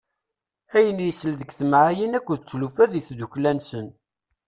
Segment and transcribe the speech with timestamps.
[0.77, 3.87] Ayen yessal deg timɛayin akked tlufa deg tddukli-nsen.